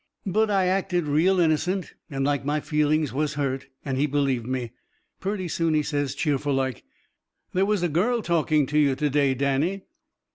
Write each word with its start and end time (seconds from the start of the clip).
But 0.25 0.49
I 0.49 0.65
acted 0.65 1.03
real 1.05 1.39
innocent 1.39 1.93
and 2.09 2.25
like 2.25 2.43
my 2.43 2.59
feelings 2.59 3.13
was 3.13 3.35
hurt, 3.35 3.67
and 3.85 3.99
he 3.99 4.07
believed 4.07 4.47
me. 4.47 4.71
Purty 5.19 5.47
soon 5.47 5.75
he 5.75 5.83
says, 5.83 6.15
cheerful 6.15 6.55
like: 6.55 6.83
"There 7.53 7.67
was 7.67 7.83
a 7.83 7.87
girl 7.87 8.23
talking 8.23 8.65
to 8.65 8.79
you 8.79 8.95
to 8.95 9.09
day, 9.11 9.35
Danny." 9.35 9.83